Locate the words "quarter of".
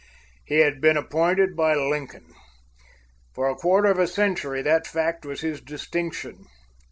3.55-3.99